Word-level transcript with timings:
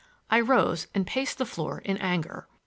I 0.31 0.39
rose 0.41 0.87
and 0.95 1.05
paced 1.05 1.37
the 1.37 1.45
floor 1.45 1.77
in 1.77 1.95
anger. 1.97 2.47